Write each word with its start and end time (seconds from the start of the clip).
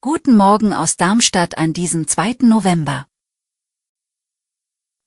Guten 0.00 0.36
Morgen 0.36 0.72
aus 0.72 0.96
Darmstadt 0.96 1.58
an 1.58 1.72
diesem 1.72 2.06
2. 2.06 2.36
November. 2.42 3.08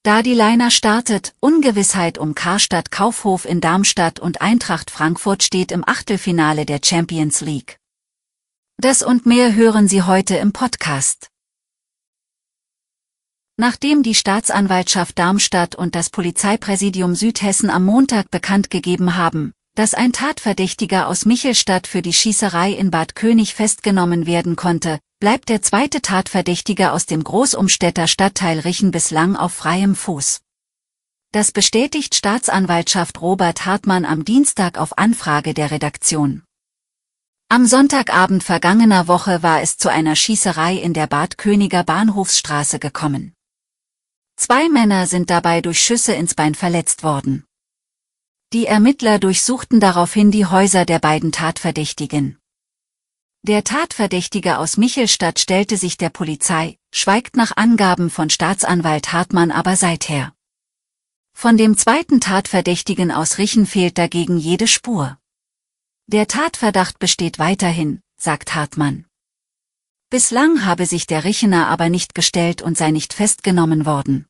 Da 0.04 0.22
die 0.22 0.34
Liner 0.34 0.70
startet, 0.72 1.34
Ungewissheit 1.40 2.17
um 2.17 2.36
Karstadt 2.36 2.91
Kaufhof 2.91 3.45
in 3.45 3.62
Darmstadt 3.62 4.20
und 4.20 4.41
Eintracht 4.41 4.91
Frankfurt 4.91 5.41
steht 5.41 5.72
im 5.72 5.88
Achtelfinale 5.88 6.66
der 6.66 6.81
Champions 6.84 7.40
League. 7.40 7.80
Das 8.76 9.02
und 9.02 9.26
mehr 9.26 9.55
hören 9.55 9.88
Sie 9.88 10.02
heute 10.02 10.36
im 10.36 10.52
Podcast. 10.52 11.30
Nachdem 13.55 14.03
die 14.03 14.16
Staatsanwaltschaft 14.16 15.17
Darmstadt 15.17 15.76
und 15.76 15.95
das 15.95 16.09
Polizeipräsidium 16.09 17.16
Südhessen 17.16 17.70
am 17.70 17.86
Montag 17.86 18.31
bekannt 18.31 18.70
gegeben 18.70 19.16
haben, 19.16 19.53
dass 19.76 19.94
ein 19.94 20.13
Tatverdächtiger 20.13 21.08
aus 21.08 21.26
Michelstadt 21.26 21.88
für 21.88 22.02
die 22.02 22.14
Schießerei 22.14 22.72
in 22.72 22.91
Bad 22.91 23.16
König 23.16 23.55
festgenommen 23.55 24.26
werden 24.26 24.55
konnte, 24.55 25.00
bleibt 25.20 25.50
der 25.50 25.62
zweite 25.62 26.02
Tatverdächtige 26.02 26.92
aus 26.92 27.06
dem 27.06 27.23
Großumstädter 27.23 28.08
Stadtteil 28.08 28.59
Richen 28.59 28.92
bislang 28.92 29.36
auf 29.36 29.53
freiem 29.53 29.95
Fuß. 29.95 30.42
Das 31.31 31.52
bestätigt 31.52 32.14
Staatsanwaltschaft 32.14 33.20
Robert 33.20 33.66
Hartmann 33.66 34.06
am 34.06 34.23
Dienstag 34.23 34.78
auf 34.78 34.97
Anfrage 35.00 35.56
der 35.56 35.72
Redaktion. 35.72 36.44
Am 37.50 37.66
Sonntagabend 37.66 38.44
vergangener 38.44 39.08
Woche 39.08 39.42
war 39.42 39.62
es 39.62 39.78
zu 39.78 39.90
einer 39.90 40.16
Schießerei 40.16 40.75
in 40.75 40.94
der 40.94 41.08
Bad 41.08 41.40
Königer 41.40 41.84
Bahnhofsstraße 41.84 42.78
gekommen. 42.78 43.34
Zwei 44.36 44.69
Männer 44.69 45.08
sind 45.08 45.30
dabei 45.30 45.62
durch 45.62 45.81
Schüsse 45.81 46.14
ins 46.14 46.36
Bein 46.36 46.53
verletzt 46.53 47.03
worden. 47.03 47.45
Die 48.54 48.68
Ermittler 48.68 49.18
durchsuchten 49.18 49.80
daraufhin 49.80 50.30
die 50.30 50.46
Häuser 50.46 50.86
der 50.86 51.00
beiden 51.00 51.32
Tatverdächtigen. 51.32 52.38
Der 53.42 53.64
Tatverdächtige 53.64 54.59
aus 54.59 54.78
Michelstadt 54.78 55.40
stellte 55.40 55.76
sich 55.76 55.98
der 55.98 56.12
Polizei, 56.12 56.78
schweigt 56.94 57.36
nach 57.36 57.58
Angaben 57.58 58.12
von 58.12 58.30
Staatsanwalt 58.30 59.12
Hartmann 59.12 59.50
aber 59.50 59.76
seither. 59.76 60.36
Von 61.34 61.58
dem 61.58 61.76
zweiten 61.76 62.22
Tatverdächtigen 62.22 63.09
aus 63.09 63.40
Richen 63.40 63.66
fehlt 63.66 63.98
dagegen 63.98 64.38
jede 64.38 64.68
Spur. 64.68 65.18
Der 66.06 66.28
Tatverdacht 66.28 67.00
besteht 67.00 67.40
weiterhin, 67.40 68.04
sagt 68.18 68.54
Hartmann. 68.54 69.06
Bislang 70.12 70.64
habe 70.64 70.86
sich 70.86 71.08
der 71.08 71.24
Richener 71.24 71.70
aber 71.70 71.90
nicht 71.90 72.14
gestellt 72.14 72.62
und 72.62 72.78
sei 72.78 72.92
nicht 72.92 73.14
festgenommen 73.14 73.88
worden. 73.88 74.28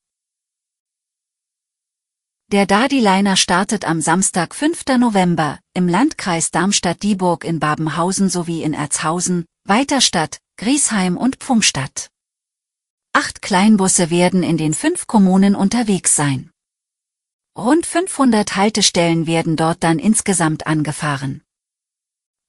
Der 2.54 2.68
Dadi-Liner 2.68 3.36
startet 3.36 3.84
am 3.84 4.00
Samstag 4.00 4.54
5. 4.54 4.86
November 5.00 5.58
im 5.73 5.88
Landkreis 5.88 6.52
Darmstadt-Dieburg 6.52 7.45
in 7.45 7.60
Babenhausen 7.60 8.30
sowie 8.30 8.62
in 8.62 8.76
Erzhausen, 8.76 9.45
Weiterstadt, 9.66 10.38
Griesheim 10.58 11.18
und 11.18 11.38
Pfungstadt. 11.38 12.12
Acht 13.12 13.42
Kleinbusse 13.42 14.12
werden 14.12 14.44
in 14.44 14.58
den 14.58 14.76
fünf 14.76 15.08
Kommunen 15.08 15.56
unterwegs 15.56 16.16
sein. 16.16 16.52
Rund 17.58 17.88
500 17.88 18.56
Haltestellen 18.56 19.26
werden 19.26 19.56
dort 19.56 19.83
dann 19.83 19.98
insgesamt 19.98 20.67
angefahren. 20.67 21.42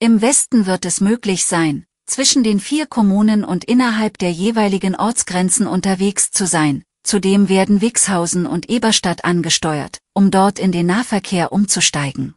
Im 0.01 0.21
Westen 0.21 0.67
wird 0.67 0.85
es 0.85 1.01
möglich 1.01 1.47
sein, 1.47 1.87
zwischen 2.05 2.43
den 2.43 2.61
vier 2.61 2.85
Kommunen 2.85 3.43
und 3.43 3.65
innerhalb 3.65 4.19
der 4.19 4.33
jeweiligen 4.33 4.97
Ortsgrenzen 4.97 5.67
unterwegs 5.67 6.31
zu 6.31 6.47
sein, 6.47 6.85
Zudem 7.05 7.51
werden 7.51 7.83
Wixhausen 7.83 8.47
und 8.47 8.71
Eberstadt 8.71 9.25
angesteuert, 9.27 9.99
um 10.15 10.31
dort 10.31 10.59
in 10.59 10.73
den 10.73 10.87
Nahverkehr 10.87 11.53
umzusteigen. 11.53 12.35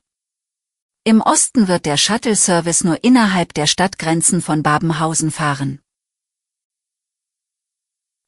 Im 1.05 1.21
Osten 1.21 1.69
wird 1.69 1.85
der 1.85 1.95
Shuttle-Service 1.95 2.83
nur 2.83 3.01
innerhalb 3.01 3.53
der 3.53 3.65
Stadtgrenzen 3.65 4.41
von 4.41 4.63
Babenhausen 4.63 5.31
fahren. 5.31 5.79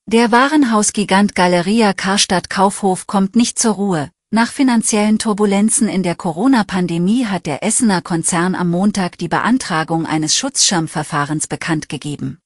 Der 0.05 0.31
Warenhausgigant 0.31 1.35
Galeria 1.35 1.91
Karstadt 1.93 2.49
Kaufhof 2.49 3.05
kommt 3.05 3.35
nicht 3.35 3.59
zur 3.59 3.73
Ruhe. 3.73 4.09
Nach 4.31 4.51
finanziellen 4.51 5.19
Turbulenzen 5.19 5.89
in 5.89 6.03
der 6.03 6.15
Corona-Pandemie 6.15 7.25
hat 7.25 7.47
der 7.47 7.63
Essener 7.63 8.01
Konzern 8.01 8.55
am 8.55 8.69
Montag 8.69 9.17
die 9.17 9.27
Beantragung 9.27 10.05
eines 10.05 10.35
Schutzschirmverfahrens 10.37 11.47
bekannt 11.47 11.89
gegeben. 11.89 12.39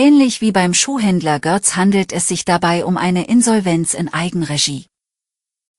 Ähnlich 0.00 0.40
wie 0.40 0.52
beim 0.52 0.74
Schuhhändler 0.74 1.40
Götz 1.40 1.74
handelt 1.74 2.12
es 2.12 2.28
sich 2.28 2.44
dabei 2.44 2.84
um 2.84 2.96
eine 2.96 3.26
Insolvenz 3.26 3.94
in 3.94 4.06
Eigenregie. 4.06 4.86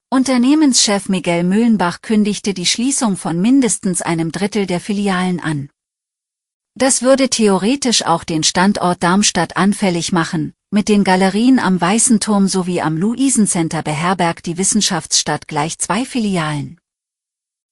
Unternehmenschef 0.09 1.07
Miguel 1.07 1.45
Mühlenbach 1.45 2.01
kündigte 2.01 2.53
die 2.53 2.65
Schließung 2.65 3.15
von 3.15 3.39
mindestens 3.39 4.01
einem 4.01 4.33
Drittel 4.33 4.65
der 4.65 4.81
Filialen 4.81 5.39
an. 5.39 5.69
Das 6.75 7.01
würde 7.01 7.29
theoretisch 7.29 8.05
auch 8.05 8.25
den 8.25 8.43
Standort 8.43 9.01
Darmstadt 9.01 9.55
anfällig 9.55 10.11
machen, 10.11 10.51
mit 10.69 10.89
den 10.89 11.05
Galerien 11.05 11.57
am 11.57 11.79
Weißen 11.79 12.19
Turm 12.19 12.49
sowie 12.49 12.81
am 12.81 12.97
Luisencenter 12.97 13.83
beherbergt 13.83 14.47
die 14.47 14.57
Wissenschaftsstadt 14.57 15.47
gleich 15.47 15.79
zwei 15.79 16.03
Filialen. 16.03 16.77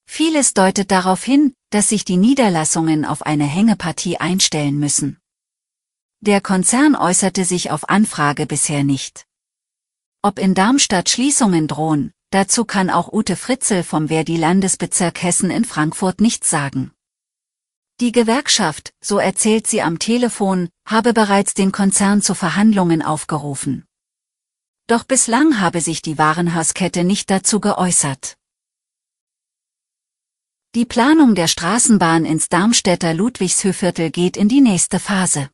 Vieles 0.09 0.53
deutet 0.53 0.91
darauf 0.91 1.25
hin, 1.25 1.51
dass 1.71 1.89
sich 1.89 2.05
die 2.05 2.15
Niederlassungen 2.15 3.03
auf 3.03 3.23
eine 3.23 3.43
Hängepartie 3.43 4.15
einstellen 4.15 4.79
müssen. 4.79 5.17
Der 6.21 6.41
Konzern 6.41 6.95
äußerte 6.95 7.45
sich 7.45 7.69
auf 7.69 7.89
Anfrage 7.89 8.47
bisher 8.47 8.83
nicht. 8.83 9.27
Ob 10.23 10.39
in 10.39 10.55
Darmstadt 10.55 11.09
Schließungen 11.09 11.67
drohen, 11.67 12.11
dazu 12.31 12.65
kann 12.65 12.89
auch 12.89 13.13
Ute 13.13 13.35
Fritzel 13.35 13.83
vom 13.83 14.07
Verdi-Landesbezirk 14.07 15.21
Hessen 15.21 15.51
in 15.51 15.63
Frankfurt 15.63 16.19
nichts 16.19 16.49
sagen. 16.49 16.91
Die 17.99 18.11
Gewerkschaft, 18.11 18.93
so 18.99 19.19
erzählt 19.19 19.67
sie 19.67 19.81
am 19.81 19.99
Telefon, 19.99 20.69
habe 20.87 21.13
bereits 21.13 21.53
den 21.53 21.71
Konzern 21.71 22.21
zu 22.21 22.33
Verhandlungen 22.33 23.01
aufgerufen. 23.01 23.85
Doch 24.87 25.03
bislang 25.03 25.59
habe 25.59 25.81
sich 25.81 26.01
die 26.01 26.17
Warenhauskette 26.17 27.03
nicht 27.03 27.29
dazu 27.29 27.59
geäußert. 27.59 28.37
Die 30.75 30.85
Planung 30.85 31.35
der 31.35 31.47
Straßenbahn 31.47 32.25
ins 32.25 32.49
Darmstädter 32.49 33.13
Ludwigshöhviertel 33.13 34.11
geht 34.11 34.37
in 34.37 34.47
die 34.47 34.61
nächste 34.61 34.99
Phase. 34.99 35.49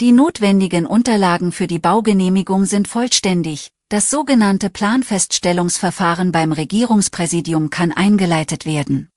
Die 0.00 0.12
notwendigen 0.12 0.86
Unterlagen 0.86 1.52
für 1.52 1.66
die 1.66 1.78
Baugenehmigung 1.78 2.64
sind 2.64 2.88
vollständig, 2.88 3.70
das 3.90 4.08
sogenannte 4.08 4.70
Planfeststellungsverfahren 4.70 6.32
beim 6.32 6.52
Regierungspräsidium 6.52 7.68
kann 7.68 7.92
eingeleitet 7.92 8.64
werden. 8.64 9.10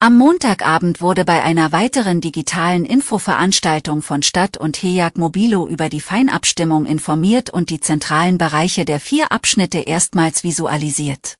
Am 0.00 0.18
Montagabend 0.18 1.00
wurde 1.00 1.24
bei 1.24 1.40
einer 1.44 1.70
weiteren 1.70 2.20
digitalen 2.20 2.84
Infoveranstaltung 2.84 4.02
von 4.02 4.24
Stadt 4.24 4.56
und 4.56 4.76
Hejag 4.76 5.18
Mobilo 5.18 5.68
über 5.68 5.88
die 5.88 6.00
Feinabstimmung 6.00 6.84
informiert 6.84 7.50
und 7.50 7.70
die 7.70 7.78
zentralen 7.78 8.38
Bereiche 8.38 8.84
der 8.84 8.98
vier 8.98 9.30
Abschnitte 9.30 9.78
erstmals 9.78 10.42
visualisiert. 10.42 11.36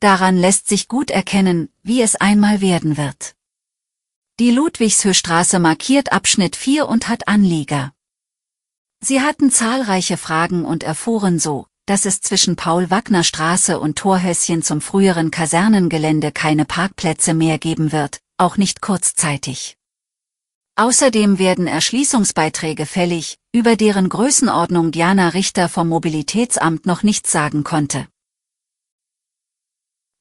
Daran 0.00 0.36
lässt 0.36 0.66
sich 0.66 0.88
gut 0.88 1.12
erkennen, 1.12 1.68
wie 1.84 2.02
es 2.02 2.16
einmal 2.16 2.60
werden 2.60 2.96
wird. 2.96 3.35
Die 4.38 4.50
Ludwigshöhstraße 4.50 5.58
markiert 5.58 6.12
Abschnitt 6.12 6.56
4 6.56 6.86
und 6.86 7.08
hat 7.08 7.26
Anlieger. 7.26 7.94
Sie 9.00 9.22
hatten 9.22 9.50
zahlreiche 9.50 10.18
Fragen 10.18 10.66
und 10.66 10.82
erfuhren 10.82 11.38
so, 11.38 11.66
dass 11.86 12.04
es 12.04 12.20
zwischen 12.20 12.54
Paul-Wagner-Straße 12.54 13.80
und 13.80 13.96
Torhäuschen 13.96 14.62
zum 14.62 14.82
früheren 14.82 15.30
Kasernengelände 15.30 16.32
keine 16.32 16.66
Parkplätze 16.66 17.32
mehr 17.32 17.56
geben 17.56 17.92
wird, 17.92 18.20
auch 18.36 18.58
nicht 18.58 18.82
kurzzeitig. 18.82 19.78
Außerdem 20.74 21.38
werden 21.38 21.66
Erschließungsbeiträge 21.66 22.84
fällig, 22.84 23.38
über 23.52 23.74
deren 23.74 24.10
Größenordnung 24.10 24.90
Diana 24.90 25.30
Richter 25.30 25.70
vom 25.70 25.88
Mobilitätsamt 25.88 26.84
noch 26.84 27.02
nichts 27.02 27.32
sagen 27.32 27.64
konnte. 27.64 28.06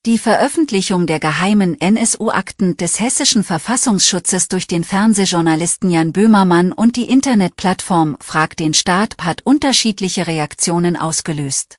Die 0.05 0.19
Veröffentlichung 0.19 1.07
der 1.07 1.19
geheimen 1.19 1.81
NSU-Akten 1.81 2.77
des 2.77 2.99
hessischen 2.99 3.43
Verfassungsschutzes 3.43 4.47
durch 4.49 4.67
den 4.67 4.83
Fernsehjournalisten 4.83 5.89
Jan 5.89 6.13
Böhmermann 6.13 6.73
und 6.73 6.95
die 6.95 7.09
Internetplattform 7.09 8.15
Frag 8.19 8.55
den 8.55 8.75
Staat 8.75 9.15
hat 9.19 9.41
unterschiedliche 9.47 10.27
Reaktionen 10.27 10.95
ausgelöst. 10.95 11.77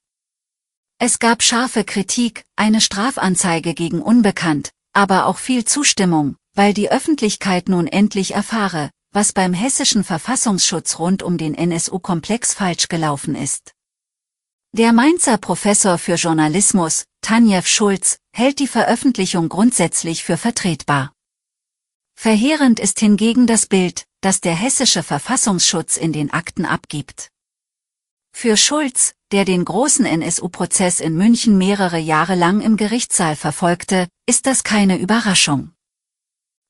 Es 0.99 1.21
gab 1.21 1.41
scharfe 1.45 1.85
Kritik, 1.85 2.43
eine 2.57 2.81
Strafanzeige 2.81 3.75
gegen 3.75 4.03
Unbekannt, 4.03 4.71
aber 4.93 5.27
auch 5.27 5.39
viel 5.39 5.65
Zustimmung, 5.65 6.35
weil 6.53 6.75
die 6.75 6.91
Öffentlichkeit 6.91 7.69
nun 7.69 7.87
endlich 7.87 8.35
erfahre, 8.35 8.91
was 9.13 9.35
beim 9.35 9.53
hessischen 9.53 10.03
Verfassungsschutz 10.03 10.99
rund 10.99 11.23
um 11.23 11.39
den 11.39 11.55
NSU-Komplex 11.55 12.55
falsch 12.55 12.89
gelaufen 12.89 13.37
ist. 13.37 13.76
Der 14.79 14.93
Mainzer 14.93 15.39
Professor 15.39 15.97
für 15.97 16.17
Journalismus, 16.17 17.07
Tanjew 17.23 17.63
Schulz, 17.65 18.19
hält 18.35 18.59
die 18.59 18.67
Veröffentlichung 18.67 19.49
grundsätzlich 19.49 20.23
für 20.23 20.37
vertretbar. 20.37 21.15
Verheerend 22.15 22.79
ist 22.79 23.01
hingegen 23.01 23.47
das 23.47 23.65
Bild, 23.65 24.05
das 24.21 24.43
der 24.43 24.55
hessische 24.55 25.03
Verfassungsschutz 25.03 25.97
in 25.97 26.13
den 26.13 26.31
Akten 26.31 26.67
abgibt. 26.67 27.31
Für 28.35 28.59
Schulz, 28.59 29.15
der 29.33 29.47
den 29.47 29.65
großen 29.65 30.05
NSU-Prozess 30.05 31.01
in 31.01 31.17
München 31.17 31.57
mehrere 31.57 31.99
Jahre 31.99 32.35
lang 32.35 32.61
im 32.61 32.77
Gerichtssaal 32.77 33.35
verfolgte, 33.35 34.09
ist 34.27 34.45
das 34.45 34.63
keine 34.63 34.99
Überraschung. 34.99 35.73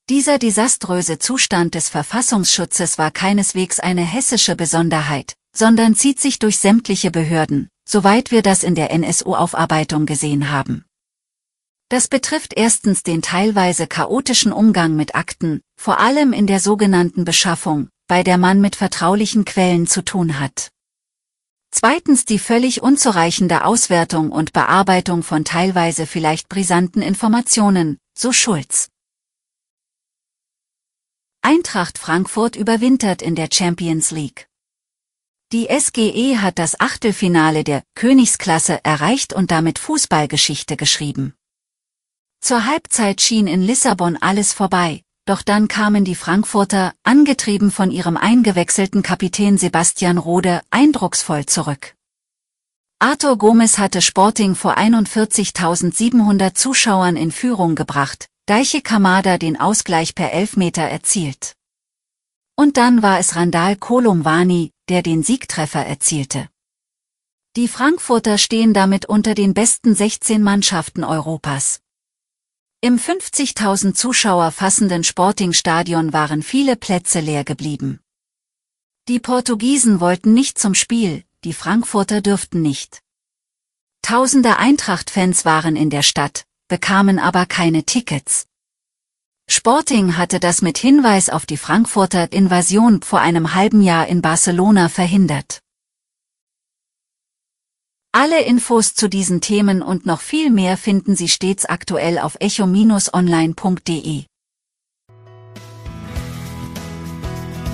Dieser 0.08 0.38
desaströse 0.38 1.18
Zustand 1.18 1.74
des 1.74 1.88
Verfassungsschutzes 1.88 2.98
war 2.98 3.10
keineswegs 3.10 3.80
eine 3.80 4.04
hessische 4.04 4.54
Besonderheit, 4.54 5.34
sondern 5.52 5.96
zieht 5.96 6.20
sich 6.20 6.38
durch 6.38 6.58
sämtliche 6.58 7.10
Behörden, 7.10 7.68
soweit 7.86 8.30
wir 8.30 8.42
das 8.42 8.62
in 8.62 8.74
der 8.74 8.90
NSU-Aufarbeitung 8.90 10.04
gesehen 10.04 10.50
haben. 10.50 10.84
Das 11.88 12.08
betrifft 12.08 12.52
erstens 12.56 13.04
den 13.04 13.22
teilweise 13.22 13.86
chaotischen 13.86 14.52
Umgang 14.52 14.96
mit 14.96 15.14
Akten, 15.14 15.60
vor 15.76 16.00
allem 16.00 16.32
in 16.32 16.48
der 16.48 16.58
sogenannten 16.58 17.24
Beschaffung, 17.24 17.88
bei 18.08 18.24
der 18.24 18.38
man 18.38 18.60
mit 18.60 18.74
vertraulichen 18.74 19.44
Quellen 19.44 19.86
zu 19.86 20.04
tun 20.04 20.40
hat. 20.40 20.72
Zweitens 21.70 22.24
die 22.24 22.40
völlig 22.40 22.82
unzureichende 22.82 23.64
Auswertung 23.64 24.32
und 24.32 24.52
Bearbeitung 24.52 25.22
von 25.22 25.44
teilweise 25.44 26.06
vielleicht 26.06 26.48
brisanten 26.48 27.02
Informationen, 27.02 27.98
so 28.18 28.32
Schulz. 28.32 28.88
Eintracht 31.42 31.98
Frankfurt 31.98 32.56
überwintert 32.56 33.22
in 33.22 33.36
der 33.36 33.48
Champions 33.52 34.10
League. 34.10 34.48
Die 35.52 35.68
SGE 35.70 36.38
hat 36.42 36.58
das 36.58 36.80
Achtelfinale 36.80 37.62
der 37.62 37.84
Königsklasse 37.94 38.84
erreicht 38.84 39.32
und 39.32 39.52
damit 39.52 39.78
Fußballgeschichte 39.78 40.76
geschrieben. 40.76 41.34
Zur 42.40 42.66
Halbzeit 42.66 43.20
schien 43.20 43.46
in 43.46 43.62
Lissabon 43.62 44.16
alles 44.16 44.52
vorbei, 44.52 45.02
doch 45.24 45.42
dann 45.42 45.68
kamen 45.68 46.04
die 46.04 46.16
Frankfurter, 46.16 46.94
angetrieben 47.04 47.70
von 47.70 47.92
ihrem 47.92 48.16
eingewechselten 48.16 49.04
Kapitän 49.04 49.56
Sebastian 49.56 50.18
Rode, 50.18 50.62
eindrucksvoll 50.70 51.46
zurück. 51.46 51.94
Arthur 52.98 53.38
Gomez 53.38 53.78
hatte 53.78 54.02
Sporting 54.02 54.56
vor 54.56 54.76
41.700 54.76 56.54
Zuschauern 56.54 57.16
in 57.16 57.30
Führung 57.30 57.76
gebracht, 57.76 58.26
Daiche 58.46 58.82
Kamada 58.82 59.38
den 59.38 59.60
Ausgleich 59.60 60.16
per 60.16 60.32
Elfmeter 60.32 60.82
erzielt. 60.82 61.52
Und 62.56 62.76
dann 62.78 63.02
war 63.02 63.20
es 63.20 63.36
Randall 63.36 63.76
Kolumwani, 63.76 64.72
der 64.88 65.02
den 65.02 65.22
Siegtreffer 65.22 65.84
erzielte. 65.84 66.48
Die 67.56 67.68
Frankfurter 67.68 68.38
stehen 68.38 68.74
damit 68.74 69.06
unter 69.06 69.34
den 69.34 69.54
besten 69.54 69.94
16 69.94 70.42
Mannschaften 70.42 71.04
Europas. 71.04 71.80
Im 72.82 72.98
50.000 72.98 73.94
Zuschauer 73.94 74.52
fassenden 74.52 75.02
Sporting-Stadion 75.02 76.12
waren 76.12 76.42
viele 76.42 76.76
Plätze 76.76 77.20
leer 77.20 77.44
geblieben. 77.44 78.00
Die 79.08 79.18
Portugiesen 79.18 80.00
wollten 80.00 80.34
nicht 80.34 80.58
zum 80.58 80.74
Spiel, 80.74 81.24
die 81.44 81.52
Frankfurter 81.52 82.20
dürften 82.20 82.60
nicht. 82.60 83.00
Tausende 84.02 84.58
Eintracht-Fans 84.58 85.44
waren 85.44 85.74
in 85.74 85.90
der 85.90 86.02
Stadt, 86.02 86.44
bekamen 86.68 87.18
aber 87.18 87.46
keine 87.46 87.84
Tickets. 87.84 88.46
Sporting 89.48 90.16
hatte 90.16 90.40
das 90.40 90.60
mit 90.60 90.76
Hinweis 90.76 91.30
auf 91.30 91.46
die 91.46 91.56
Frankfurter 91.56 92.32
Invasion 92.32 93.02
vor 93.02 93.20
einem 93.20 93.54
halben 93.54 93.80
Jahr 93.80 94.06
in 94.08 94.20
Barcelona 94.20 94.88
verhindert. 94.88 95.60
Alle 98.12 98.42
Infos 98.42 98.94
zu 98.94 99.08
diesen 99.08 99.40
Themen 99.40 99.82
und 99.82 100.06
noch 100.06 100.20
viel 100.20 100.50
mehr 100.50 100.76
finden 100.76 101.14
Sie 101.14 101.28
stets 101.28 101.64
aktuell 101.64 102.18
auf 102.18 102.36
echo-online.de. 102.40 104.24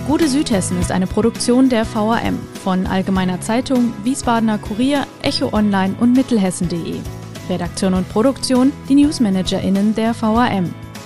Gute 0.06 0.28
Südhessen 0.28 0.80
ist 0.80 0.90
eine 0.90 1.06
Produktion 1.06 1.68
der 1.68 1.84
VRM 1.84 2.38
von 2.64 2.86
Allgemeiner 2.86 3.40
Zeitung, 3.40 3.94
Wiesbadener 4.02 4.58
Kurier, 4.58 5.06
Echo 5.22 5.52
Online 5.52 5.94
und 6.00 6.12
Mittelhessen.de. 6.12 7.00
Redaktion 7.48 7.94
und 7.94 8.08
Produktion 8.08 8.72
die 8.88 8.96
NewsmanagerInnen 8.96 9.94
der 9.94 10.12
VRM. 10.12 10.74